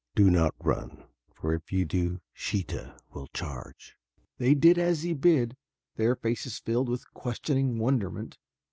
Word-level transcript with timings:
"Do 0.15 0.31
not 0.31 0.55
run 0.59 1.03
for 1.31 1.53
if 1.53 1.71
you 1.71 1.85
run 1.93 2.21
Sheeta 2.33 2.97
will 3.13 3.27
charge." 3.27 3.99
They 4.39 4.55
did 4.55 4.79
as 4.79 5.03
he 5.03 5.13
bid, 5.13 5.55
their 5.95 6.15
faces 6.15 6.57
filled 6.57 6.89
with 6.89 7.13
questioning 7.13 7.77
wonderment. 7.77 8.39